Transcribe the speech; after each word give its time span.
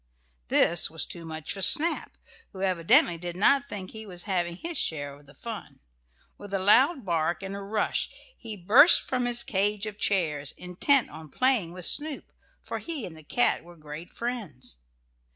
This 0.47 0.89
was 0.89 1.05
too 1.05 1.25
much 1.25 1.53
for 1.53 1.61
Snap, 1.61 2.17
who 2.53 2.63
evidently 2.63 3.19
did 3.19 3.35
not 3.37 3.69
think 3.69 3.91
he 3.91 4.07
was 4.07 4.23
having 4.23 4.55
his 4.55 4.75
share 4.75 5.13
of 5.13 5.27
the 5.27 5.35
fun. 5.35 5.79
With 6.39 6.51
a 6.55 6.57
loud 6.57 7.05
bark 7.05 7.43
and 7.43 7.55
a 7.55 7.59
rush 7.61 8.09
he 8.35 8.57
burst 8.57 9.01
from 9.03 9.25
his 9.25 9.43
cage 9.43 9.85
of 9.85 9.99
chairs, 9.99 10.53
intent 10.53 11.11
on 11.11 11.29
playing 11.29 11.71
with 11.73 11.85
Snoop, 11.85 12.31
for 12.59 12.79
he 12.79 13.05
and 13.05 13.15
the 13.15 13.21
cat 13.21 13.63
were 13.63 13.77
great 13.77 14.09
friends. 14.09 14.77